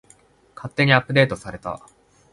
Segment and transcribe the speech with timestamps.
[0.55, 1.79] 勝手にアップデートされた